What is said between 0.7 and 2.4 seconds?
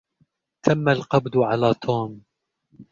القبض على توم.